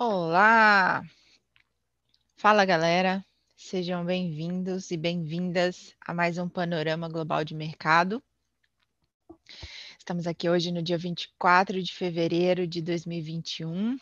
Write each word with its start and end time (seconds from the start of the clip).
Olá! 0.00 1.02
Fala 2.36 2.64
galera, 2.64 3.26
sejam 3.56 4.04
bem-vindos 4.04 4.92
e 4.92 4.96
bem-vindas 4.96 5.92
a 6.00 6.14
mais 6.14 6.38
um 6.38 6.48
Panorama 6.48 7.08
Global 7.08 7.44
de 7.44 7.52
Mercado. 7.52 8.22
Estamos 9.98 10.28
aqui 10.28 10.48
hoje 10.48 10.70
no 10.70 10.80
dia 10.80 10.96
24 10.96 11.82
de 11.82 11.92
fevereiro 11.92 12.64
de 12.64 12.80
2021. 12.80 13.96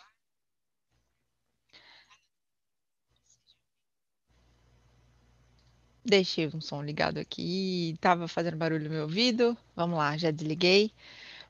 Deixei 6.05 6.47
um 6.49 6.61
som 6.61 6.83
ligado 6.83 7.17
aqui, 7.17 7.93
estava 7.95 8.29
fazendo 8.29 8.59
barulho 8.59 8.85
no 8.85 8.91
meu 8.91 9.03
ouvido. 9.05 9.57
Vamos 9.75 9.97
lá, 9.97 10.15
já 10.19 10.31
desliguei. 10.31 10.93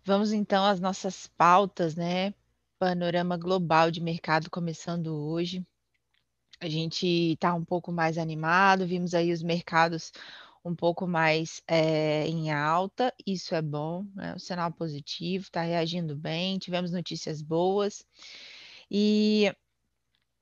Vamos 0.05 0.33
então 0.33 0.65
às 0.65 0.79
nossas 0.79 1.27
pautas, 1.37 1.97
né? 1.97 2.33
Panorama 2.79 3.39
global 3.39 3.91
de 3.91 4.03
mercado 4.03 4.51
começando 4.51 5.07
hoje. 5.07 5.67
A 6.61 6.69
gente 6.69 7.07
está 7.07 7.55
um 7.55 7.65
pouco 7.65 7.91
mais 7.91 8.19
animado, 8.19 8.87
vimos 8.87 9.15
aí 9.15 9.33
os 9.33 9.43
mercados 9.43 10.13
um 10.63 10.75
pouco 10.75 11.07
mais 11.07 11.63
é, 11.67 12.27
em 12.27 12.53
alta, 12.53 13.15
isso 13.27 13.55
é 13.55 13.63
bom, 13.63 14.05
né? 14.15 14.35
O 14.35 14.39
sinal 14.39 14.71
positivo, 14.71 15.45
está 15.45 15.63
reagindo 15.63 16.15
bem, 16.15 16.59
tivemos 16.59 16.93
notícias 16.93 17.41
boas. 17.41 18.05
E 18.91 19.51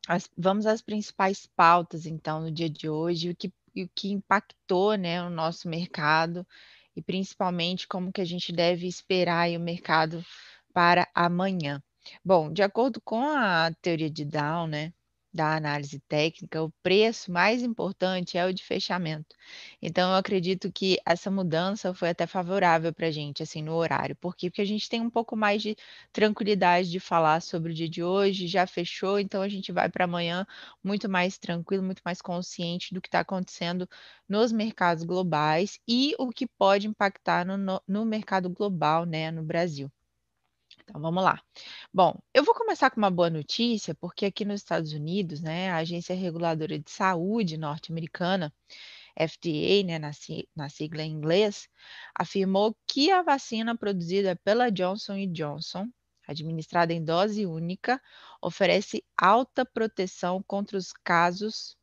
as, 0.09 0.29
vamos 0.37 0.67
às 0.67 0.83
principais 0.83 1.47
pautas, 1.47 2.05
então, 2.05 2.41
no 2.41 2.51
dia 2.51 2.69
de 2.69 2.89
hoje, 2.89 3.31
o 3.31 3.37
que, 3.37 3.53
o 3.77 3.89
que 3.95 4.11
impactou 4.11 4.97
né, 4.97 5.23
o 5.23 5.31
nosso 5.31 5.69
mercado 5.69 6.45
e 6.97 7.03
principalmente 7.03 7.87
como 7.87 8.13
que 8.13 8.21
a 8.21 8.25
gente 8.25 8.53
deve 8.53 8.89
esperar 8.89 9.51
o 9.51 9.61
mercado 9.61 10.25
para 10.73 11.09
amanhã. 11.15 11.81
Bom, 12.25 12.53
de 12.53 12.63
acordo 12.63 13.01
com 13.01 13.23
a 13.23 13.73
teoria 13.81 14.11
de 14.11 14.25
Dow, 14.25 14.67
né, 14.67 14.93
da 15.33 15.57
análise 15.57 15.99
técnica, 16.01 16.63
o 16.63 16.71
preço 16.83 17.33
mais 17.33 17.63
importante 17.63 18.37
é 18.39 18.45
o 18.47 18.53
de 18.53 18.63
fechamento. 18.63 19.35
Então, 19.83 20.11
eu 20.11 20.17
acredito 20.17 20.71
que 20.73 20.99
essa 21.05 21.31
mudança 21.31 21.93
foi 21.95 22.11
até 22.11 22.27
favorável 22.27 22.93
para 22.93 23.09
a 23.09 23.11
gente, 23.11 23.43
assim, 23.43 23.63
no 23.63 23.75
horário. 23.75 24.15
Por 24.17 24.37
quê? 24.37 24.49
Porque 24.51 24.63
a 24.63 24.65
gente 24.67 24.89
tem 24.89 25.01
um 25.01 25.11
pouco 25.11 25.35
mais 25.37 25.63
de 25.63 25.77
tranquilidade 26.13 26.91
de 26.91 27.01
falar 27.01 27.41
sobre 27.43 27.73
o 27.73 27.75
dia 27.75 27.89
de 27.89 28.03
hoje, 28.03 28.47
já 28.47 28.67
fechou, 28.67 29.19
então 29.19 29.43
a 29.43 29.49
gente 29.49 29.73
vai 29.73 29.89
para 29.89 30.05
amanhã 30.05 30.47
muito 30.85 31.09
mais 31.09 31.37
tranquilo, 31.39 31.83
muito 31.83 32.03
mais 32.05 32.21
consciente 32.23 32.95
do 32.95 33.01
que 33.01 33.09
está 33.09 33.21
acontecendo 33.21 33.89
nos 34.29 34.53
mercados 34.53 35.05
globais 35.05 35.79
e 35.89 36.15
o 36.19 36.31
que 36.31 36.47
pode 36.47 36.87
impactar 36.87 37.45
no, 37.47 37.83
no, 37.89 38.05
mercado 38.05 38.49
global, 38.51 39.05
né, 39.05 39.31
no 39.31 39.43
Brasil. 39.43 39.91
Então 40.85 41.01
vamos 41.01 41.25
lá. 41.25 41.43
Bom, 41.93 42.21
eu 42.33 42.45
vou 42.45 42.55
começar 42.55 42.91
com 42.91 42.99
uma 42.99 43.11
boa 43.11 43.31
notícia, 43.31 43.95
porque 43.95 44.27
aqui 44.27 44.45
nos 44.45 44.61
Estados 44.61 44.93
Unidos, 44.93 45.41
né, 45.41 45.71
a 45.71 45.77
Agência 45.79 46.15
Reguladora 46.15 46.79
de 46.79 46.91
Saúde 46.91 47.57
norte-americana, 47.57 48.53
FDA, 49.19 49.83
né, 49.85 49.99
na, 49.99 50.11
na 50.55 50.69
sigla 50.69 51.03
em 51.03 51.11
inglês, 51.11 51.69
afirmou 52.15 52.77
que 52.87 53.11
a 53.11 53.23
vacina 53.23 53.77
produzida 53.77 54.37
pela 54.45 54.71
Johnson 54.71 55.27
Johnson, 55.33 55.89
administrada 56.29 56.93
em 56.93 57.03
dose 57.03 57.47
única, 57.47 58.01
oferece 58.43 59.03
alta 59.17 59.65
proteção 59.65 60.43
contra 60.47 60.77
os 60.77 60.93
casos 60.93 61.79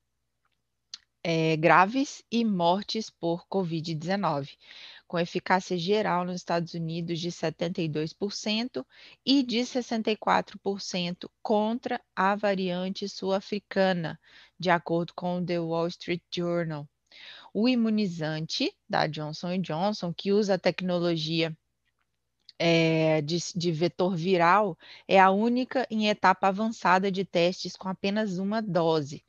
é, 1.24 1.56
graves 1.56 2.24
e 2.32 2.44
mortes 2.44 3.10
por 3.10 3.46
Covid-19, 3.48 4.58
com 5.12 5.20
eficácia 5.20 5.78
geral 5.78 6.24
nos 6.24 6.38
Estados 6.38 6.74
Unidos 6.74 7.20
de 7.20 7.30
72% 7.34 8.86
e 9.26 9.44
de 9.44 9.58
64% 9.58 11.30
contra 11.44 12.00
a 12.16 12.34
variante 12.34 13.10
sul-africana, 13.10 14.18
de 14.58 14.70
acordo 14.70 15.14
com 15.14 15.40
o 15.40 15.46
The 15.46 15.60
Wall 15.60 15.88
Street 15.88 16.22
Journal. 16.34 16.88
O 17.54 17.68
imunizante 17.68 18.74
da 18.88 19.06
Johnson 19.06 19.58
Johnson, 19.58 20.14
que 20.14 20.32
usa 20.32 20.54
a 20.54 20.58
tecnologia 20.58 21.54
é, 22.58 23.22
de, 23.22 23.38
de, 23.54 23.70
vetor 23.70 24.16
viral, 24.16 24.78
é 25.06 25.20
a 25.20 25.30
única 25.30 25.86
em 25.92 26.08
etapa 26.08 26.48
avançada 26.48 27.12
de 27.12 27.26
testes 27.26 27.76
com 27.76 27.90
apenas 27.90 28.38
uma 28.38 28.62
dose. 28.62 29.26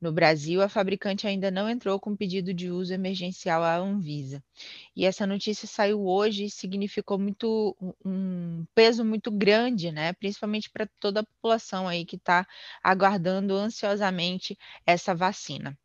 No 0.00 0.12
Brasil, 0.12 0.62
a 0.62 0.68
fabricante 0.68 1.26
ainda 1.26 1.50
não 1.50 1.68
entrou 1.68 1.98
com 2.00 2.16
pedido 2.16 2.52
de 2.54 2.70
uso 2.70 2.92
emergencial 2.94 3.62
à 3.62 3.76
Anvisa. 3.76 4.42
E 4.96 5.04
essa 5.06 5.26
notícia 5.26 5.66
saiu 5.68 6.06
hoje 6.06 6.44
e 6.46 6.50
significou 6.50 7.18
muito 7.18 7.76
um 8.04 8.64
peso 8.74 9.04
muito 9.04 9.30
grande, 9.30 9.92
né? 9.92 10.12
Principalmente 10.14 10.70
para 10.70 10.88
toda 11.00 11.20
a 11.20 11.24
população 11.24 11.88
aí 11.88 12.04
que 12.06 12.16
está 12.16 12.46
aguardando 12.82 13.54
ansiosamente 13.56 14.58
essa 14.86 15.14
vacina. 15.14 15.78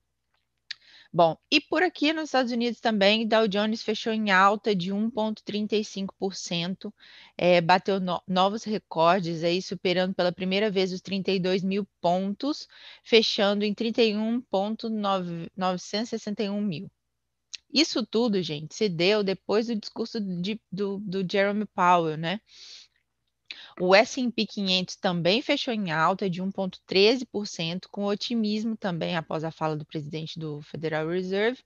Bom, 1.14 1.38
e 1.52 1.60
por 1.60 1.84
aqui 1.84 2.14
nos 2.14 2.24
Estados 2.26 2.54
Unidos 2.54 2.80
também, 2.80 3.28
Dow 3.28 3.46
Jones 3.46 3.84
fechou 3.84 4.14
em 4.14 4.32
alta 4.32 4.74
de 4.74 4.94
1,35%, 4.94 6.94
é, 7.38 7.60
bateu 7.60 8.00
no, 8.00 8.24
novos 8.26 8.64
recordes, 8.64 9.44
aí 9.44 9.62
superando 9.62 10.16
pela 10.16 10.32
primeira 10.32 10.72
vez 10.72 10.94
os 10.94 11.02
32 11.02 11.64
mil 11.64 11.86
pontos, 12.00 12.66
fechando 13.04 13.66
em 13.66 13.74
31,961 13.74 16.62
mil. 16.62 16.90
Isso 17.74 18.06
tudo, 18.06 18.42
gente, 18.42 18.76
se 18.76 18.88
deu 18.88 19.24
depois 19.24 19.68
do 19.68 19.76
discurso 19.76 20.20
de, 20.20 20.62
do, 20.72 20.98
do 21.00 21.26
Jeremy 21.30 21.66
Powell, 21.68 22.18
né? 22.18 22.40
O 23.80 23.96
S&P 23.96 24.46
500 24.46 24.96
também 24.96 25.42
fechou 25.42 25.74
em 25.74 25.92
alta 25.92 26.30
de 26.30 26.42
1,13%, 26.42 27.88
com 27.90 28.06
otimismo 28.06 28.76
também 28.78 29.16
após 29.16 29.44
a 29.44 29.52
fala 29.52 29.76
do 29.76 29.86
presidente 29.86 30.40
do 30.40 30.62
Federal 30.62 31.08
Reserve. 31.08 31.64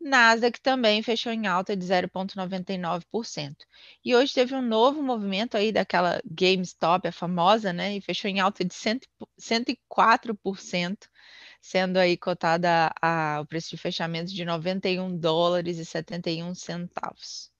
Nasdaq 0.00 0.60
também 0.60 1.02
fechou 1.02 1.32
em 1.32 1.46
alta 1.46 1.76
de 1.76 1.84
0,99%. 1.84 3.56
E 4.04 4.14
hoje 4.14 4.32
teve 4.32 4.54
um 4.54 4.62
novo 4.62 5.02
movimento 5.02 5.56
aí 5.56 5.70
daquela 5.72 6.20
GameStop, 6.24 7.06
a 7.08 7.12
famosa, 7.12 7.72
né? 7.72 7.96
E 7.96 8.00
fechou 8.00 8.30
em 8.30 8.40
alta 8.40 8.64
de 8.64 8.74
104%, 9.38 11.08
sendo 11.60 11.98
aí 11.98 12.16
cotada 12.16 12.92
a, 13.02 13.36
a, 13.36 13.40
o 13.40 13.46
preço 13.46 13.70
de 13.70 13.76
fechamento 13.76 14.32
de 14.32 14.44
91 14.44 15.16
dólares 15.18 15.78
e 15.78 15.84
71 15.84 16.54
centavos. 16.54 17.50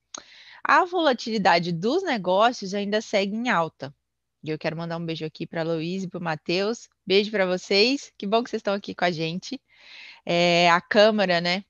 A 0.64 0.84
volatilidade 0.84 1.72
dos 1.72 2.02
negócios 2.02 2.74
ainda 2.74 3.00
segue 3.00 3.34
em 3.34 3.48
alta. 3.48 3.94
E 4.42 4.50
eu 4.50 4.58
quero 4.58 4.76
mandar 4.76 4.96
um 4.96 5.04
beijo 5.04 5.24
aqui 5.24 5.46
para 5.46 5.60
a 5.60 5.64
Luiz 5.64 6.04
e 6.04 6.08
para 6.08 6.18
o 6.18 6.22
Matheus. 6.22 6.88
Beijo 7.06 7.30
para 7.30 7.46
vocês. 7.46 8.12
Que 8.16 8.26
bom 8.26 8.42
que 8.42 8.50
vocês 8.50 8.60
estão 8.60 8.74
aqui 8.74 8.94
com 8.94 9.04
a 9.04 9.10
gente. 9.10 9.60
É, 10.24 10.70
a 10.70 10.80
Câmara, 10.80 11.40
né, 11.40 11.64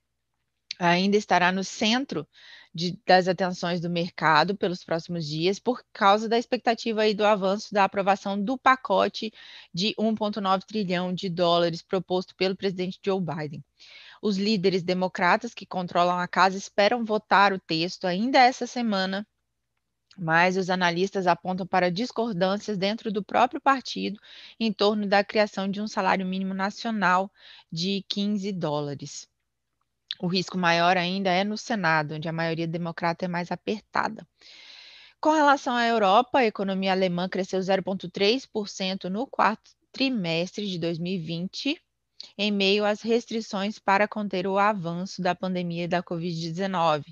ainda 0.78 1.16
estará 1.16 1.52
no 1.52 1.62
centro 1.64 2.26
de, 2.74 2.98
das 3.06 3.28
atenções 3.28 3.80
do 3.80 3.90
mercado 3.90 4.56
pelos 4.56 4.84
próximos 4.84 5.26
dias, 5.26 5.58
por 5.58 5.84
causa 5.92 6.28
da 6.28 6.38
expectativa 6.38 7.02
aí 7.02 7.14
do 7.14 7.24
avanço 7.24 7.74
da 7.74 7.84
aprovação 7.84 8.40
do 8.42 8.56
pacote 8.56 9.32
de 9.74 9.94
1,9 9.98 10.64
trilhão 10.64 11.12
de 11.12 11.28
dólares 11.28 11.82
proposto 11.82 12.34
pelo 12.36 12.56
presidente 12.56 13.00
Joe 13.04 13.20
Biden. 13.20 13.64
Os 14.22 14.36
líderes 14.36 14.82
democratas 14.82 15.54
que 15.54 15.64
controlam 15.64 16.18
a 16.18 16.28
casa 16.28 16.56
esperam 16.56 17.04
votar 17.04 17.52
o 17.52 17.58
texto 17.58 18.06
ainda 18.06 18.38
essa 18.38 18.66
semana, 18.66 19.26
mas 20.18 20.56
os 20.56 20.68
analistas 20.68 21.26
apontam 21.26 21.66
para 21.66 21.90
discordâncias 21.90 22.76
dentro 22.76 23.10
do 23.10 23.22
próprio 23.22 23.60
partido 23.60 24.20
em 24.58 24.72
torno 24.72 25.06
da 25.06 25.24
criação 25.24 25.70
de 25.70 25.80
um 25.80 25.88
salário 25.88 26.26
mínimo 26.26 26.52
nacional 26.52 27.32
de 27.72 28.04
15 28.08 28.52
dólares. 28.52 29.26
O 30.18 30.26
risco 30.26 30.58
maior 30.58 30.98
ainda 30.98 31.30
é 31.30 31.42
no 31.42 31.56
Senado, 31.56 32.14
onde 32.14 32.28
a 32.28 32.32
maioria 32.32 32.66
democrata 32.66 33.24
é 33.24 33.28
mais 33.28 33.50
apertada. 33.50 34.28
Com 35.18 35.30
relação 35.30 35.74
à 35.74 35.86
Europa, 35.86 36.40
a 36.40 36.46
economia 36.46 36.92
alemã 36.92 37.26
cresceu 37.26 37.60
0,3% 37.60 39.04
no 39.04 39.26
quarto 39.26 39.70
trimestre 39.92 40.66
de 40.66 40.78
2020, 40.78 41.80
em 42.36 42.50
meio 42.50 42.84
às 42.84 43.02
restrições 43.02 43.78
para 43.78 44.08
conter 44.08 44.46
o 44.46 44.58
avanço 44.58 45.22
da 45.22 45.34
pandemia 45.34 45.88
da 45.88 46.02
Covid-19, 46.02 47.04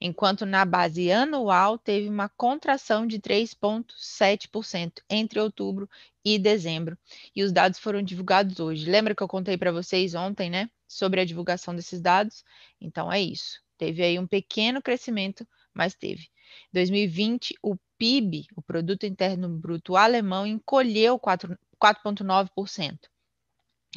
enquanto 0.00 0.46
na 0.46 0.64
base 0.64 1.10
anual 1.10 1.78
teve 1.78 2.08
uma 2.08 2.28
contração 2.28 3.06
de 3.06 3.18
3,7% 3.18 5.02
entre 5.08 5.40
outubro 5.40 5.88
e 6.24 6.38
dezembro. 6.38 6.96
E 7.34 7.42
os 7.42 7.52
dados 7.52 7.78
foram 7.78 8.02
divulgados 8.02 8.58
hoje. 8.60 8.88
Lembra 8.90 9.14
que 9.14 9.22
eu 9.22 9.28
contei 9.28 9.56
para 9.56 9.72
vocês 9.72 10.14
ontem, 10.14 10.48
né, 10.50 10.70
sobre 10.86 11.20
a 11.20 11.24
divulgação 11.24 11.74
desses 11.74 12.00
dados? 12.00 12.44
Então 12.80 13.12
é 13.12 13.20
isso. 13.20 13.60
Teve 13.76 14.02
aí 14.02 14.18
um 14.18 14.26
pequeno 14.26 14.80
crescimento, 14.80 15.46
mas 15.72 15.94
teve. 15.94 16.28
2020, 16.72 17.54
o 17.62 17.76
PIB, 17.98 18.46
o 18.56 18.62
produto 18.62 19.04
interno 19.04 19.48
bruto 19.48 19.96
alemão, 19.96 20.46
encolheu 20.46 21.18
4,9%. 21.18 23.13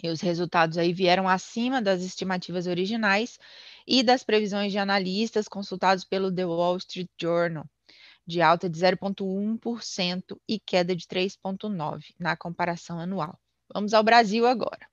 E 0.04 0.10
os 0.10 0.22
resultados 0.22 0.78
aí 0.78 0.94
vieram 0.94 1.28
acima 1.28 1.82
das 1.82 2.04
estimativas 2.04 2.68
originais 2.68 3.40
e 3.86 4.04
das 4.04 4.24
previsões 4.24 4.72
de 4.72 4.78
analistas 4.78 5.48
consultados 5.48 6.04
pelo 6.04 6.32
The 6.32 6.46
Wall 6.46 6.78
Street 6.78 7.10
Journal. 7.20 7.66
de 8.26 8.42
alta 8.42 8.70
de 8.70 8.78
0,1% 8.78 10.40
e 10.48 10.60
queda 10.60 10.96
de 10.96 11.06
3,9% 11.08 12.14
na 12.20 12.36
comparação 12.36 13.00
anual. 13.00 13.40
Vamos 13.74 13.94
ao 13.94 14.04
Brasil 14.04 14.46
agora. 14.46 14.88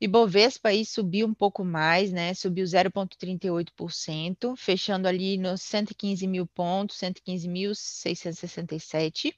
O 0.00 0.04
Ibovespa 0.04 0.68
aí 0.70 0.84
subiu 0.84 1.26
um 1.26 1.34
pouco 1.34 1.64
mais, 1.64 2.10
né? 2.12 2.34
Subiu 2.34 2.64
0,38%, 2.64 4.56
fechando 4.56 5.06
ali 5.08 5.38
nos 5.38 5.62
115 5.62 6.26
mil 6.26 6.46
pontos, 6.46 6.98
115.667. 6.98 9.34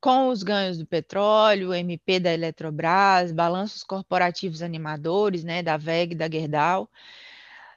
Com 0.00 0.28
os 0.28 0.42
ganhos 0.42 0.78
do 0.78 0.86
petróleo, 0.86 1.74
MP 1.74 2.18
da 2.18 2.32
Eletrobras, 2.32 3.32
balanços 3.32 3.84
corporativos 3.84 4.62
animadores, 4.62 5.44
né? 5.44 5.62
Da 5.62 5.76
VEG, 5.76 6.14
da 6.14 6.28
Gerdau. 6.30 6.90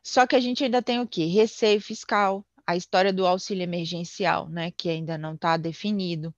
Só 0.02 0.26
que 0.26 0.36
a 0.36 0.40
gente 0.40 0.64
ainda 0.64 0.82
tem 0.82 1.00
o 1.02 1.08
quê? 1.08 1.26
Receio 1.26 1.82
fiscal, 1.82 2.46
a 2.66 2.76
história 2.78 3.12
do 3.12 3.28
auxílio 3.28 3.64
emergencial, 3.64 4.48
né? 4.50 4.72
Que 4.72 4.90
ainda 4.90 5.18
não 5.18 5.36
está 5.36 5.58
definido. 5.58 6.34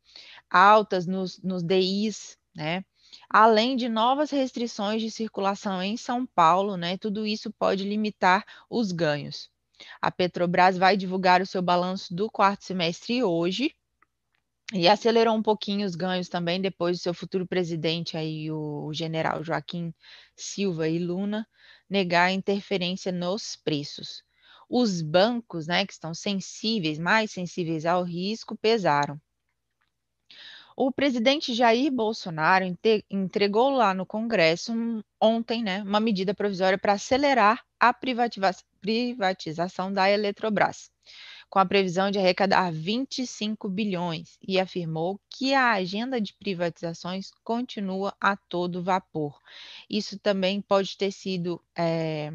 Altas 0.49 1.05
nos, 1.05 1.39
nos 1.43 1.61
DIs, 1.63 2.37
né? 2.55 2.83
além 3.29 3.75
de 3.75 3.87
novas 3.87 4.31
restrições 4.31 5.01
de 5.01 5.11
circulação 5.11 5.81
em 5.81 5.97
São 5.97 6.25
Paulo, 6.25 6.77
né? 6.77 6.97
Tudo 6.97 7.25
isso 7.27 7.51
pode 7.51 7.83
limitar 7.83 8.43
os 8.69 8.91
ganhos. 8.91 9.49
A 10.01 10.11
Petrobras 10.11 10.77
vai 10.77 10.97
divulgar 10.97 11.41
o 11.41 11.45
seu 11.45 11.61
balanço 11.61 12.13
do 12.15 12.29
quarto 12.29 12.63
semestre 12.65 13.23
hoje 13.23 13.75
e 14.73 14.87
acelerou 14.87 15.35
um 15.35 15.43
pouquinho 15.43 15.85
os 15.85 15.95
ganhos 15.95 16.27
também 16.27 16.59
depois 16.59 16.97
do 16.97 17.01
seu 17.01 17.13
futuro 17.13 17.45
presidente 17.45 18.17
aí 18.17 18.51
o 18.51 18.91
general 18.93 19.43
Joaquim 19.43 19.93
Silva 20.35 20.87
e 20.87 20.97
Luna 20.97 21.47
negar 21.89 22.31
interferência 22.31 23.11
nos 23.11 23.55
preços. 23.55 24.23
Os 24.67 25.01
bancos, 25.01 25.67
né, 25.67 25.85
que 25.85 25.93
estão 25.93 26.13
sensíveis, 26.13 26.97
mais 26.97 27.31
sensíveis 27.31 27.85
ao 27.85 28.03
risco, 28.03 28.57
pesaram. 28.57 29.21
O 30.75 30.91
presidente 30.91 31.53
Jair 31.53 31.91
Bolsonaro 31.91 32.65
entregou 33.09 33.69
lá 33.69 33.93
no 33.93 34.05
Congresso 34.05 34.73
um, 34.73 35.01
ontem 35.21 35.63
né, 35.63 35.81
uma 35.83 36.01
medida 36.01 36.33
provisória 36.33 36.77
para 36.77 36.93
acelerar 36.93 37.63
a 37.79 37.93
privatização 37.93 39.93
da 39.93 40.09
Eletrobras, 40.09 40.91
com 41.55 41.59
a 41.59 41.65
previsão 41.65 42.11
de 42.11 42.19
arrecadar 42.19 42.69
25 42.69 43.69
bilhões, 43.69 44.37
e 44.45 44.59
afirmou 44.59 45.17
que 45.29 45.53
a 45.53 45.71
agenda 45.71 46.19
de 46.19 46.33
privatizações 46.33 47.31
continua 47.45 48.13
a 48.19 48.35
todo 48.35 48.83
vapor. 48.83 49.39
Isso 49.89 50.19
também 50.19 50.59
pode 50.59 50.97
ter 50.97 51.13
sido. 51.13 51.63
É 51.73 52.29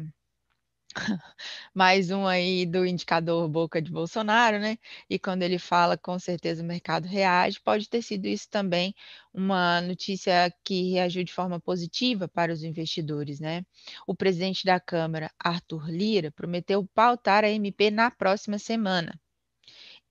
mais 1.73 2.11
um 2.11 2.27
aí 2.27 2.65
do 2.65 2.85
indicador 2.85 3.47
boca 3.47 3.81
de 3.81 3.91
Bolsonaro, 3.91 4.59
né? 4.59 4.77
E 5.09 5.17
quando 5.17 5.43
ele 5.43 5.57
fala, 5.57 5.97
com 5.97 6.17
certeza 6.19 6.63
o 6.63 6.65
mercado 6.65 7.07
reage. 7.07 7.59
Pode 7.59 7.89
ter 7.89 8.01
sido 8.01 8.25
isso 8.27 8.49
também 8.49 8.93
uma 9.33 9.81
notícia 9.81 10.53
que 10.63 10.91
reagiu 10.91 11.23
de 11.23 11.33
forma 11.33 11.59
positiva 11.59 12.27
para 12.27 12.51
os 12.51 12.63
investidores, 12.63 13.39
né? 13.39 13.65
O 14.07 14.15
presidente 14.15 14.65
da 14.65 14.79
Câmara, 14.79 15.31
Arthur 15.39 15.89
Lira, 15.89 16.31
prometeu 16.31 16.85
pautar 16.93 17.43
a 17.43 17.49
MP 17.49 17.89
na 17.91 18.11
próxima 18.11 18.57
semana. 18.57 19.19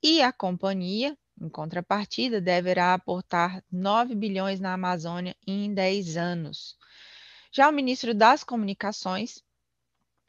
E 0.03 0.23
a 0.23 0.33
companhia, 0.33 1.17
em 1.41 1.49
contrapartida, 1.49 2.41
deverá 2.41 2.95
aportar 2.95 3.63
9 3.71 4.15
bilhões 4.15 4.61
na 4.61 4.73
Amazônia 4.73 5.37
em 5.47 5.73
10 5.75 6.17
anos. 6.17 6.77
Já 7.53 7.69
o 7.69 7.73
ministro 7.73 8.15
das 8.15 8.45
Comunicações, 8.45 9.43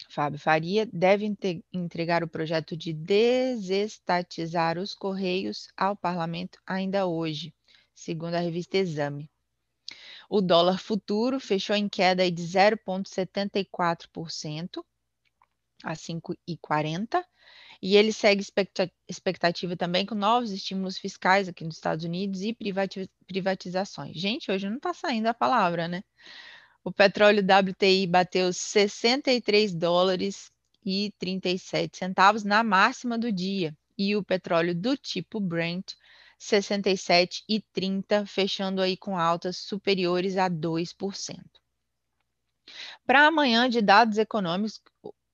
Fábio 0.09 0.39
Faria 0.39 0.85
deve 0.91 1.33
entregar 1.71 2.23
o 2.23 2.27
projeto 2.27 2.75
de 2.75 2.91
desestatizar 2.93 4.77
os 4.77 4.93
Correios 4.93 5.69
ao 5.77 5.95
parlamento 5.95 6.59
ainda 6.65 7.05
hoje, 7.05 7.53
segundo 7.93 8.35
a 8.35 8.39
revista 8.39 8.77
Exame. 8.77 9.29
O 10.29 10.41
dólar 10.41 10.79
futuro 10.79 11.39
fechou 11.39 11.75
em 11.75 11.89
queda 11.89 12.31
de 12.31 12.41
0,74% 12.41 14.83
a 15.83 15.93
5,40 15.93 17.23
e 17.81 17.97
ele 17.97 18.13
segue 18.13 18.45
expectativa 19.09 19.75
também 19.75 20.05
com 20.05 20.15
novos 20.15 20.51
estímulos 20.51 20.97
fiscais 20.97 21.49
aqui 21.49 21.63
nos 21.63 21.75
Estados 21.75 22.05
Unidos 22.05 22.41
e 22.41 22.55
privatizações. 23.27 24.15
Gente, 24.15 24.51
hoje 24.51 24.69
não 24.69 24.77
está 24.77 24.93
saindo 24.93 25.27
a 25.27 25.33
palavra, 25.33 25.87
né? 25.87 26.03
O 26.83 26.91
petróleo 26.91 27.43
WTI 27.43 28.07
bateu 28.07 28.51
63 28.51 29.73
dólares 29.73 30.51
e 30.83 31.13
37 31.19 31.97
centavos 31.97 32.43
na 32.43 32.63
máxima 32.63 33.19
do 33.19 33.31
dia, 33.31 33.77
e 33.95 34.15
o 34.15 34.23
petróleo 34.23 34.73
do 34.73 34.97
tipo 34.97 35.39
Brent 35.39 35.93
67,30, 36.39 38.25
fechando 38.25 38.81
aí 38.81 38.97
com 38.97 39.15
altas 39.15 39.57
superiores 39.57 40.37
a 40.37 40.49
2%. 40.49 41.39
Para 43.05 43.27
amanhã 43.27 43.69
de 43.69 43.79
dados 43.79 44.17
econômicos, 44.17 44.81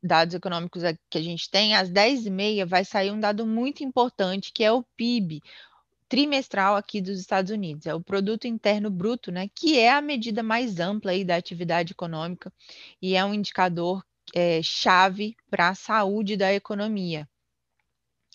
dados 0.03 0.35
econômicos 0.35 0.83
que 1.09 1.17
a 1.17 1.21
gente 1.21 1.49
tem, 1.49 1.77
às 1.77 1.89
10h30 1.89 2.65
vai 2.65 2.83
sair 2.83 3.11
um 3.11 3.19
dado 3.21 3.45
muito 3.45 3.85
importante, 3.85 4.51
que 4.51 4.65
é 4.65 4.71
o 4.71 4.83
PIB, 4.83 5.41
trimestral 6.09 6.75
aqui 6.75 7.01
dos 7.01 7.19
Estados 7.19 7.51
Unidos, 7.51 7.85
é 7.85 7.93
o 7.93 8.01
produto 8.01 8.47
interno 8.47 8.89
bruto, 8.89 9.31
né, 9.31 9.49
que 9.53 9.77
é 9.77 9.91
a 9.91 10.01
medida 10.01 10.41
mais 10.43 10.79
ampla 10.79 11.11
aí 11.11 11.23
da 11.23 11.35
atividade 11.35 11.93
econômica 11.93 12.51
e 13.01 13.15
é 13.15 13.23
um 13.25 13.33
indicador 13.33 14.03
é, 14.33 14.61
chave 14.61 15.35
para 15.49 15.69
a 15.69 15.75
saúde 15.75 16.37
da 16.37 16.53
economia. 16.53 17.27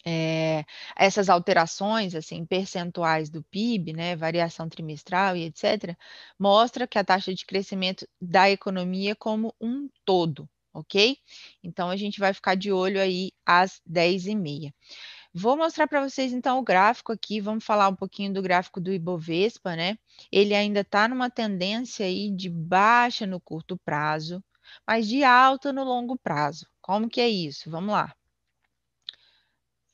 É, 0.04 0.64
essas 0.96 1.28
alterações 1.28 2.16
assim 2.16 2.44
percentuais 2.44 3.30
do 3.30 3.42
PIB, 3.44 3.92
né, 3.92 4.16
variação 4.16 4.68
trimestral 4.68 5.36
e 5.36 5.44
etc, 5.44 5.96
mostra 6.36 6.88
que 6.88 6.98
a 6.98 7.04
taxa 7.04 7.32
de 7.32 7.46
crescimento 7.46 8.06
da 8.20 8.50
economia 8.50 9.14
como 9.14 9.54
um 9.60 9.88
todo, 10.04 10.48
ok? 10.74 11.16
Então 11.62 11.88
a 11.88 11.96
gente 11.96 12.18
vai 12.18 12.34
ficar 12.34 12.56
de 12.56 12.72
olho 12.72 13.00
aí 13.00 13.30
às 13.46 13.80
10h30. 13.88 14.72
Vou 15.34 15.56
mostrar 15.56 15.86
para 15.86 16.06
vocês 16.06 16.32
então 16.32 16.58
o 16.58 16.62
gráfico 16.62 17.10
aqui, 17.10 17.40
vamos 17.40 17.64
falar 17.64 17.88
um 17.88 17.96
pouquinho 17.96 18.34
do 18.34 18.42
gráfico 18.42 18.78
do 18.80 18.92
Ibovespa, 18.92 19.74
né? 19.74 19.96
Ele 20.30 20.54
ainda 20.54 20.80
está 20.80 21.08
numa 21.08 21.30
tendência 21.30 22.04
aí 22.04 22.30
de 22.30 22.50
baixa 22.50 23.26
no 23.26 23.40
curto 23.40 23.78
prazo, 23.78 24.44
mas 24.86 25.08
de 25.08 25.24
alta 25.24 25.72
no 25.72 25.84
longo 25.84 26.18
prazo. 26.18 26.66
Como 26.82 27.08
que 27.08 27.20
é 27.20 27.28
isso? 27.28 27.70
Vamos 27.70 27.92
lá. 27.92 28.14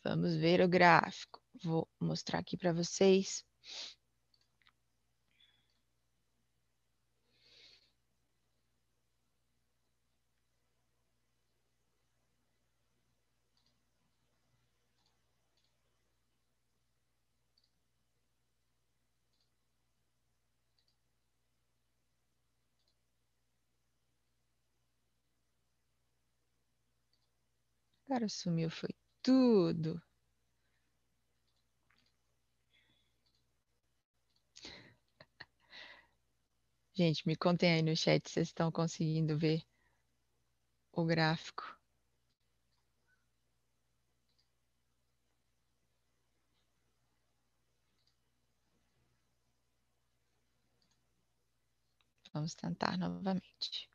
Vamos 0.02 0.35
ver 0.35 0.61
o 0.61 0.68
gráfico. 0.68 1.40
Vou 1.62 1.88
mostrar 2.00 2.40
aqui 2.40 2.57
para 2.57 2.73
vocês. 2.73 3.45
Cara, 28.08 28.28
sumiu, 28.28 28.70
foi 28.70 28.90
tudo. 29.22 30.02
Gente, 36.92 37.26
me 37.26 37.34
contem 37.34 37.72
aí 37.72 37.80
no 37.82 37.96
chat 37.96 38.28
se 38.28 38.34
vocês 38.34 38.48
estão 38.48 38.70
conseguindo 38.70 39.38
ver 39.38 39.62
o 40.92 41.02
gráfico. 41.06 41.64
Vamos 52.32 52.54
tentar 52.54 52.96
novamente. 52.96 53.90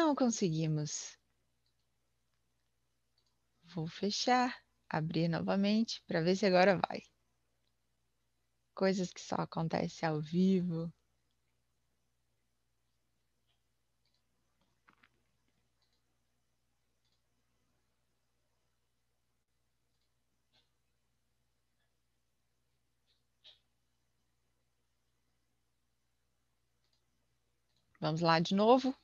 não 0.00 0.14
conseguimos. 0.14 1.18
Vou 3.74 3.86
fechar, 3.86 4.54
abrir 4.88 5.28
novamente 5.28 6.02
para 6.06 6.22
ver 6.22 6.36
se 6.36 6.46
agora 6.46 6.76
vai. 6.76 7.02
Coisas 8.74 9.12
que 9.12 9.20
só 9.20 9.36
acontecem 9.36 10.08
ao 10.08 10.20
vivo. 10.20 10.92
Vamos 28.00 28.20
lá 28.22 28.40
de 28.40 28.54
novo. 28.54 28.94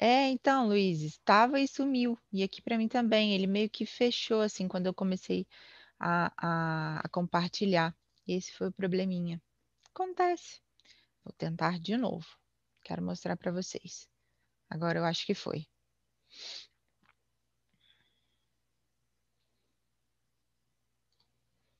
É, 0.00 0.28
então, 0.30 0.66
Luiz, 0.66 1.02
estava 1.02 1.60
e 1.60 1.68
sumiu. 1.68 2.18
E 2.32 2.42
aqui 2.42 2.62
para 2.62 2.78
mim 2.78 2.88
também. 2.88 3.34
Ele 3.34 3.46
meio 3.46 3.68
que 3.70 3.84
fechou 3.86 4.40
assim 4.40 4.66
quando 4.66 4.86
eu 4.86 4.94
comecei 4.94 5.46
a, 5.98 6.32
a, 6.36 7.00
a 7.04 7.08
compartilhar. 7.10 7.94
Esse 8.26 8.52
foi 8.52 8.68
o 8.68 8.72
probleminha. 8.72 9.40
Acontece. 9.94 10.60
Vou 11.24 11.32
tentar 11.34 11.78
de 11.78 11.96
novo. 11.96 12.26
Quero 12.84 13.02
mostrar 13.02 13.36
para 13.36 13.52
vocês. 13.52 14.08
Agora 14.70 14.98
eu 15.00 15.04
acho 15.04 15.26
que 15.26 15.34
foi. 15.34 15.66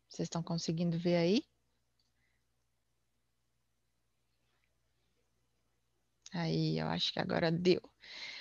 Vocês 0.08 0.26
estão 0.26 0.42
conseguindo 0.42 0.98
ver 0.98 1.16
aí? 1.16 1.44
Aí, 6.40 6.78
eu 6.78 6.86
acho 6.88 7.12
que 7.12 7.20
agora 7.20 7.50
deu. 7.50 7.80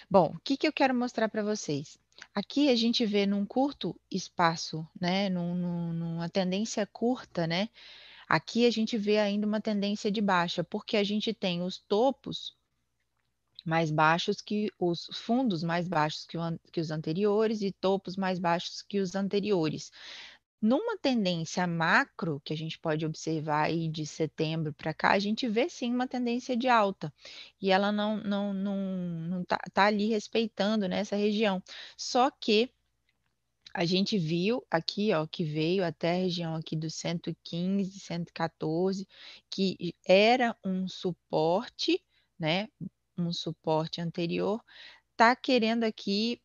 Bom, 0.09 0.33
o 0.35 0.39
que, 0.39 0.57
que 0.57 0.67
eu 0.67 0.73
quero 0.73 0.95
mostrar 0.95 1.29
para 1.29 1.43
vocês? 1.43 1.99
Aqui 2.33 2.69
a 2.69 2.75
gente 2.75 3.05
vê 3.05 3.25
num 3.25 3.45
curto 3.45 3.95
espaço, 4.09 4.87
né, 4.99 5.29
num, 5.29 5.55
num, 5.55 5.93
numa 5.93 6.29
tendência 6.29 6.85
curta, 6.85 7.45
né, 7.45 7.69
aqui 8.27 8.65
a 8.65 8.71
gente 8.71 8.97
vê 8.97 9.19
ainda 9.19 9.45
uma 9.45 9.61
tendência 9.61 10.11
de 10.11 10.21
baixa, 10.21 10.63
porque 10.63 10.97
a 10.97 11.03
gente 11.03 11.33
tem 11.33 11.61
os 11.61 11.77
topos 11.77 12.57
mais 13.65 13.91
baixos 13.91 14.41
que 14.41 14.71
os 14.79 15.05
fundos 15.13 15.63
mais 15.63 15.87
baixos 15.87 16.25
que, 16.25 16.37
o, 16.37 16.59
que 16.71 16.79
os 16.81 16.91
anteriores 16.91 17.61
e 17.61 17.71
topos 17.71 18.15
mais 18.15 18.39
baixos 18.39 18.81
que 18.81 18.99
os 18.99 19.15
anteriores. 19.15 19.91
Numa 20.61 20.97
tendência 20.97 21.65
macro, 21.65 22.41
que 22.43 22.53
a 22.53 22.57
gente 22.57 22.77
pode 22.79 23.05
observar 23.05 23.63
aí 23.67 23.87
de 23.87 24.05
setembro 24.05 24.73
para 24.73 24.93
cá, 24.93 25.11
a 25.11 25.19
gente 25.19 25.47
vê 25.47 25.69
sim 25.69 25.93
uma 25.93 26.07
tendência 26.07 26.55
de 26.57 26.67
alta. 26.67 27.13
E 27.61 27.71
ela 27.71 27.91
não 27.91 28.17
não 28.17 28.53
não, 28.53 28.77
não 29.29 29.43
tá, 29.45 29.57
tá 29.73 29.85
ali 29.85 30.07
respeitando 30.07 30.87
nessa 30.87 31.15
né, 31.15 31.21
região. 31.23 31.63
Só 31.97 32.29
que 32.29 32.69
a 33.73 33.85
gente 33.85 34.17
viu 34.17 34.65
aqui, 34.69 35.13
ó, 35.13 35.25
que 35.27 35.43
veio 35.43 35.85
até 35.85 36.11
a 36.11 36.23
região 36.23 36.55
aqui 36.55 36.75
dos 36.75 36.95
115, 36.95 37.99
114, 37.99 39.07
que 39.49 39.95
era 40.05 40.55
um 40.65 40.87
suporte, 40.87 42.03
né? 42.37 42.67
Um 43.17 43.31
suporte 43.31 44.01
anterior, 44.01 44.61
tá 45.15 45.35
querendo 45.35 45.83
aqui 45.83 46.41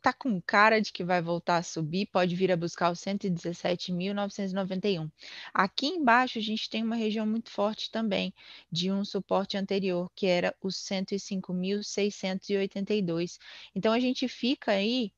tá 0.00 0.12
com 0.12 0.40
cara 0.40 0.80
de 0.80 0.92
que 0.92 1.02
vai 1.04 1.20
voltar 1.22 1.56
a 1.58 1.62
subir, 1.62 2.06
pode 2.06 2.34
vir 2.36 2.50
a 2.52 2.56
buscar 2.56 2.90
os 2.90 3.00
117.991. 3.00 5.10
Aqui 5.52 5.86
embaixo 5.86 6.38
a 6.38 6.42
gente 6.42 6.70
tem 6.70 6.82
uma 6.82 6.96
região 6.96 7.26
muito 7.26 7.50
forte 7.50 7.90
também 7.90 8.32
de 8.70 8.90
um 8.90 9.04
suporte 9.04 9.56
anterior, 9.56 10.10
que 10.14 10.26
era 10.26 10.54
os 10.62 10.76
105.682. 10.76 13.38
Então 13.74 13.92
a 13.92 14.00
gente 14.00 14.28
fica 14.28 14.72
aí 14.72 15.12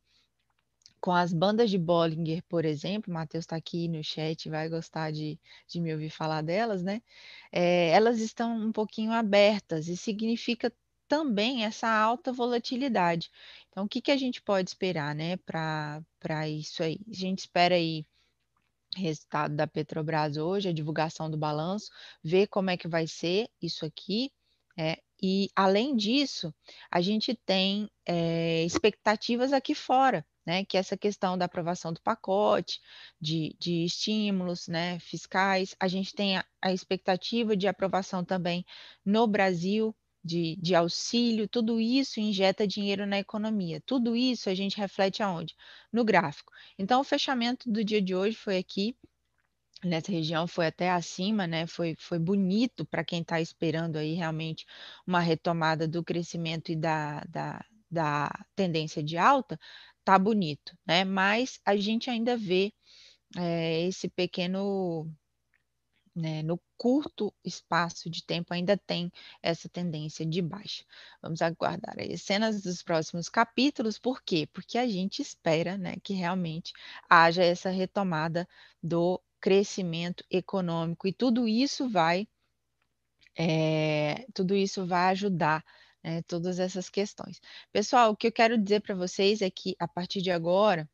com 1.05 1.13
as 1.13 1.35
bandas 1.35 1.69
de 1.69 1.77
Bollinger, 1.77 2.43
por 2.49 2.65
exemplo, 2.65 3.13
o 3.13 3.15
Matheus 3.15 3.45
está 3.45 3.57
aqui 3.57 3.89
no 3.89 4.03
chat, 4.03 4.49
vai 4.49 4.71
gostar 4.71 5.13
de, 5.13 5.39
de 5.69 5.79
me 5.79 5.93
ouvir 5.93 6.09
falar 6.09 6.41
delas, 6.41 6.83
né? 6.83 7.03
É, 7.53 7.91
elas 7.91 8.21
estão 8.21 8.57
um 8.57 8.73
pouquinho 8.73 9.13
abertas 9.13 9.89
e 9.89 9.99
significa 9.99 10.73
também 11.09 11.65
essa 11.65 11.89
alta 11.89 12.33
volatilidade. 12.33 13.31
Então, 13.69 13.85
o 13.85 13.89
que, 13.89 14.01
que 14.01 14.11
a 14.11 14.17
gente 14.17 14.41
pode 14.43 14.71
esperar, 14.71 15.15
né, 15.15 15.37
para 15.39 16.49
isso 16.49 16.83
aí? 16.83 17.01
A 17.09 17.15
gente 17.15 17.41
espera 17.41 17.75
aí 17.75 18.07
resultado 18.97 19.55
da 19.57 19.67
Petrobras 19.67 20.37
hoje, 20.37 20.69
a 20.69 20.73
divulgação 20.73 21.31
do 21.31 21.37
balanço, 21.37 21.91
ver 22.23 22.47
como 22.47 22.71
é 22.71 22.77
que 22.77 22.89
vai 22.89 23.07
ser 23.07 23.49
isso 23.61 23.85
aqui. 23.85 24.31
É, 24.77 24.99
e, 25.23 25.51
além 25.55 25.97
disso, 25.97 26.55
a 26.91 27.01
gente 27.01 27.35
tem 27.35 27.91
é, 28.07 28.65
expectativas 28.65 29.53
aqui 29.53 29.75
fora, 29.75 30.27
né, 30.45 30.65
que 30.65 30.77
essa 30.77 30.97
questão 30.97 31.39
da 31.39 31.47
aprovação 31.47 31.93
do 31.93 32.01
pacote 32.01 32.81
de, 33.21 33.57
de 33.59 33.85
estímulos 33.85 34.69
né, 34.69 34.99
fiscais, 34.99 35.75
a 35.81 35.89
gente 35.89 36.15
tem 36.15 36.37
a, 36.37 36.45
a 36.61 36.73
expectativa 36.73 37.57
de 37.57 37.67
aprovação 37.67 38.25
também 38.25 38.67
no 39.05 39.27
Brasil 39.27 39.95
de, 40.25 40.57
de 40.57 40.75
auxílio, 40.75 41.47
tudo 41.47 41.79
isso 41.79 42.19
injeta 42.19 42.67
dinheiro 42.67 43.07
na 43.07 43.19
economia. 43.19 43.81
Tudo 43.85 44.17
isso 44.17 44.49
a 44.49 44.55
gente 44.55 44.79
reflete 44.79 45.23
aonde? 45.23 45.55
No 45.93 46.05
gráfico. 46.05 46.53
Então, 46.79 47.01
o 47.01 47.05
fechamento 47.05 47.71
do 47.71 47.85
dia 47.85 48.01
de 48.01 48.15
hoje 48.15 48.37
foi 48.37 48.57
aqui, 48.59 48.97
nessa 49.85 50.11
região 50.11 50.47
foi 50.47 50.67
até 50.67 50.91
acima, 50.91 51.47
né? 51.47 51.67
Foi, 51.67 51.95
foi 51.99 52.19
bonito 52.19 52.87
para 52.87 53.05
quem 53.05 53.21
está 53.21 53.41
esperando 53.41 53.97
aí 53.97 54.15
realmente 54.15 54.65
uma 55.07 55.21
retomada 55.21 55.87
do 55.87 56.03
crescimento 56.03 56.73
e 56.73 56.77
da, 56.77 57.21
da, 57.29 57.65
da 57.91 58.31
tendência 58.57 59.03
de 59.03 59.19
alta, 59.19 59.59
tá 60.05 60.19
bonito, 60.19 60.77
né? 60.87 61.05
Mas 61.05 61.61
a 61.65 61.77
gente 61.77 62.09
ainda 62.11 62.37
vê 62.37 62.73
é, 63.37 63.83
esse 63.87 64.09
pequeno 64.09 65.11
né, 66.15 66.43
no 66.43 66.61
curto 66.77 67.35
espaço 67.45 68.09
de 68.09 68.23
tempo 68.25 68.55
ainda 68.55 68.77
tem 68.77 69.11
essa 69.43 69.69
tendência 69.69 70.25
de 70.25 70.41
baixa. 70.41 70.85
Vamos 71.21 71.43
aguardar 71.43 71.97
as 71.99 72.23
cenas 72.23 72.63
dos 72.63 72.83
próximos 72.83 73.29
capítulos, 73.29 73.99
por 73.99 74.23
quê? 74.23 74.49
Porque 74.53 74.79
a 74.79 74.87
gente 74.87 75.21
espera 75.21 75.77
né, 75.77 75.97
que 76.03 76.15
realmente 76.15 76.73
haja 77.09 77.43
essa 77.43 77.71
retomada 77.71 78.49
do 78.83 79.21
crescimento 79.41 80.25
econômico 80.31 81.07
e 81.09 81.13
tudo 81.13 81.49
isso 81.49 81.89
vai 81.89 82.29
é, 83.37 84.25
tudo 84.33 84.55
isso 84.55 84.87
vai 84.87 85.11
ajudar 85.11 85.65
né, 86.03 86.23
todas 86.23 86.59
essas 86.59 86.89
questões. 86.89 87.41
Pessoal, 87.73 88.13
o 88.13 88.17
que 88.17 88.29
eu 88.29 88.33
quero 88.33 88.57
dizer 88.57 88.81
para 88.81 88.95
vocês 88.95 89.43
é 89.43 89.51
que 89.51 89.75
a 89.79 89.89
partir 89.89 90.23
de 90.23 90.31
agora, 90.31 90.89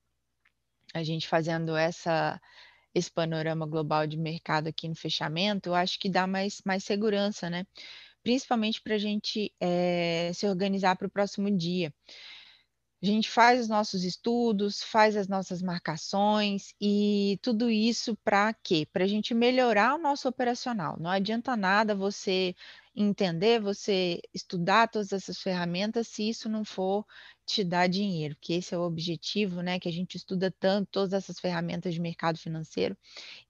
a 0.95 1.03
gente 1.03 1.29
fazendo 1.29 1.77
essa 1.77 2.41
esse 2.95 3.11
panorama 3.11 3.67
global 3.67 4.07
de 4.07 4.17
mercado 4.17 4.69
aqui 4.69 4.89
no 4.89 4.95
fechamento, 4.95 5.71
eu 5.71 5.75
acho 5.75 5.99
que 5.99 6.09
dá 6.11 6.27
mais, 6.27 6.61
mais 6.65 6.85
segurança, 6.85 7.49
né? 7.51 7.67
Principalmente 8.23 8.83
para 8.83 8.95
a 8.97 8.99
gente 8.99 9.53
é, 9.61 10.33
se 10.35 10.47
organizar 10.47 10.97
para 10.97 11.07
o 11.07 11.11
próximo 11.11 11.51
dia. 11.57 11.93
A 13.03 13.07
gente 13.07 13.31
faz 13.31 13.61
os 13.61 13.69
nossos 13.69 14.05
estudos, 14.05 14.83
faz 14.83 15.17
as 15.17 15.27
nossas 15.27 15.63
marcações 15.63 16.75
e 16.79 17.39
tudo 17.41 17.71
isso 17.71 18.15
para 18.23 18.53
quê? 18.53 18.87
Para 18.93 19.05
a 19.05 19.07
gente 19.07 19.33
melhorar 19.33 19.95
o 19.95 19.99
nosso 19.99 20.29
operacional. 20.29 20.99
Não 21.01 21.09
adianta 21.11 21.57
nada 21.57 21.95
você 21.95 22.55
entender, 22.95 23.59
você 23.61 24.21
estudar 24.35 24.89
todas 24.89 25.13
essas 25.13 25.39
ferramentas 25.41 26.09
se 26.09 26.29
isso 26.29 26.49
não 26.49 26.63
for 26.63 27.07
te 27.47 27.65
dar 27.65 27.89
dinheiro, 27.89 28.37
que 28.39 28.53
esse 28.55 28.75
é 28.75 28.79
o 28.79 28.83
objetivo, 28.83 29.63
né? 29.63 29.81
Que 29.81 29.89
a 29.89 29.93
gente 29.93 30.17
estuda 30.17 30.55
tanto 30.61 30.89
todas 30.91 31.15
essas 31.15 31.41
ferramentas 31.41 31.95
de 31.95 32.01
mercado 32.01 32.39
financeiro. 32.39 32.97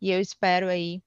E 0.00 0.11
eu 0.11 0.21
espero 0.21 0.69
aí, 0.69 1.02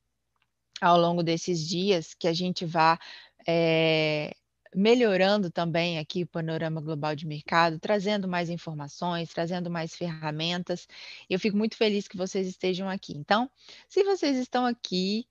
ao 0.81 0.99
longo 0.99 1.23
desses 1.23 1.65
dias, 1.67 2.13
que 2.13 2.27
a 2.27 2.33
gente 2.33 2.65
vá 2.65 2.99
é, 3.47 4.35
melhorando 4.75 5.49
também 5.51 5.99
aqui 5.99 6.23
o 6.23 6.27
panorama 6.27 6.81
global 6.81 7.15
de 7.15 7.25
mercado, 7.27 7.79
trazendo 7.79 8.27
mais 8.27 8.49
informações, 8.49 9.29
trazendo 9.29 9.69
mais 9.69 9.95
ferramentas. 9.95 10.87
Eu 11.29 11.39
fico 11.39 11.57
muito 11.57 11.75
feliz 11.77 12.07
que 12.07 12.17
vocês 12.17 12.47
estejam 12.47 12.89
aqui. 12.89 13.13
Então, 13.17 13.49
se 13.87 14.03
vocês 14.03 14.37
estão 14.37 14.65
aqui 14.65 15.27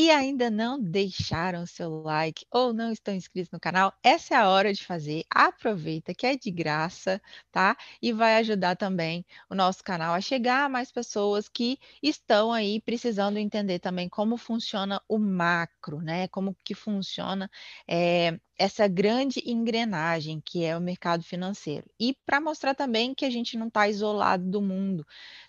e 0.00 0.12
ainda 0.12 0.48
não 0.48 0.80
deixaram 0.80 1.66
seu 1.66 2.02
like 2.02 2.46
ou 2.52 2.72
não 2.72 2.92
estão 2.92 3.12
inscritos 3.12 3.50
no 3.50 3.58
canal, 3.58 3.92
essa 4.00 4.34
é 4.34 4.36
a 4.36 4.48
hora 4.48 4.72
de 4.72 4.84
fazer. 4.84 5.24
Aproveita 5.28 6.14
que 6.14 6.24
é 6.24 6.36
de 6.36 6.52
graça, 6.52 7.20
tá? 7.50 7.76
E 8.00 8.12
vai 8.12 8.36
ajudar 8.36 8.76
também 8.76 9.26
o 9.50 9.56
nosso 9.56 9.82
canal 9.82 10.14
a 10.14 10.20
chegar 10.20 10.66
a 10.66 10.68
mais 10.68 10.92
pessoas 10.92 11.48
que 11.48 11.80
estão 12.00 12.52
aí 12.52 12.80
precisando 12.80 13.38
entender 13.38 13.80
também 13.80 14.08
como 14.08 14.36
funciona 14.36 15.02
o 15.08 15.18
macro, 15.18 16.00
né? 16.00 16.28
Como 16.28 16.54
que 16.62 16.76
funciona 16.76 17.50
é, 17.88 18.38
essa 18.56 18.86
grande 18.86 19.42
engrenagem 19.44 20.40
que 20.40 20.64
é 20.64 20.76
o 20.76 20.80
mercado 20.80 21.24
financeiro. 21.24 21.90
E 21.98 22.16
para 22.24 22.40
mostrar 22.40 22.76
também 22.76 23.12
que 23.12 23.24
a 23.24 23.30
gente 23.30 23.56
não 23.56 23.66
está 23.66 23.88
isolado 23.88 24.48
do 24.48 24.62
mundo. 24.62 25.04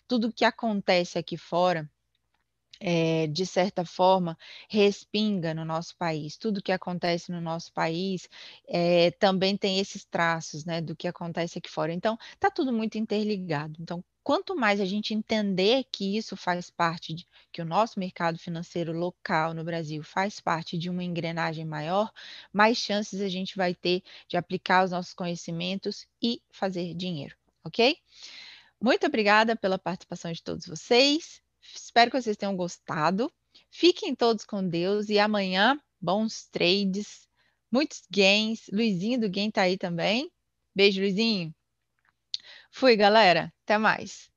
Tudo 0.08 0.34
que 0.34 0.44
acontece 0.44 1.20
aqui 1.20 1.38
fora 1.38 1.88
é, 2.80 3.28
de 3.28 3.46
certa 3.46 3.86
forma, 3.86 4.38
respinga 4.70 5.54
no 5.54 5.66
nosso 5.66 5.96
país. 5.98 6.38
Tudo 6.38 6.62
que 6.62 6.72
acontece 6.72 7.32
no 7.32 7.42
nosso 7.42 7.74
país 7.74 8.30
é, 8.68 9.12
também 9.12 9.58
tem 9.58 9.80
esses 9.80 10.06
traços 10.06 10.66
né, 10.66 10.82
do 10.82 10.96
que 10.96 11.08
acontece 11.08 11.58
aqui 11.60 11.70
fora. 11.70 11.94
Então, 11.94 12.18
está 12.34 12.50
tudo 12.50 12.72
muito 12.72 12.98
interligado. 12.98 13.76
Então, 13.82 14.04
quanto 14.24 14.56
mais 14.56 14.80
a 14.80 14.86
gente 14.86 15.14
entender 15.14 15.86
que 15.92 16.16
isso 16.18 16.38
faz 16.38 16.70
parte 16.70 17.14
de, 17.14 17.28
que 17.52 17.62
o 17.62 17.66
nosso 17.66 18.00
mercado 18.00 18.38
financeiro 18.38 18.94
local 18.94 19.54
no 19.54 19.64
Brasil 19.64 20.04
faz 20.04 20.40
parte 20.40 20.78
de 20.78 20.90
uma 20.90 21.04
engrenagem 21.04 21.66
maior, 21.66 22.12
mais 22.54 22.78
chances 22.78 23.22
a 23.22 23.30
gente 23.30 23.58
vai 23.58 23.74
ter 23.74 24.04
de 24.28 24.38
aplicar 24.38 24.86
os 24.86 24.92
nossos 24.92 25.14
conhecimentos 25.14 26.08
e 26.22 26.42
fazer 26.52 26.94
dinheiro, 26.94 27.36
ok? 27.64 27.98
Muito 28.82 29.06
obrigada 29.06 29.56
pela 29.56 29.78
participação 29.78 30.32
de 30.32 30.42
todos 30.42 30.66
vocês. 30.66 31.42
Espero 31.76 32.12
que 32.12 32.22
vocês 32.22 32.38
tenham 32.38 32.56
gostado. 32.56 33.32
Fiquem 33.72 34.16
todos 34.16 34.46
com 34.46 34.68
Deus 34.68 35.10
e 35.10 35.20
amanhã, 35.20 35.80
bons 36.02 36.48
trades, 36.48 37.28
muitos 37.72 38.02
gains. 38.10 38.68
Luizinho 38.72 39.20
do 39.20 39.30
Gain 39.30 39.52
tá 39.52 39.64
aí 39.64 39.78
também. 39.78 40.32
Beijo, 40.76 41.02
Luizinho. 41.02 41.54
Fui, 42.72 42.96
galera. 42.96 43.54
Até 43.64 43.78
mais. 43.78 44.29